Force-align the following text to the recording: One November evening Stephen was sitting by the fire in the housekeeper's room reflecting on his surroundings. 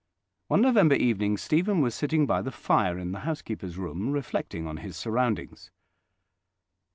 One 0.47 0.63
November 0.63 0.95
evening 0.95 1.37
Stephen 1.37 1.79
was 1.79 1.93
sitting 1.93 2.25
by 2.25 2.41
the 2.41 2.49
fire 2.49 2.97
in 2.97 3.11
the 3.11 3.19
housekeeper's 3.19 3.77
room 3.77 4.11
reflecting 4.11 4.65
on 4.65 4.77
his 4.77 4.97
surroundings. 4.97 5.69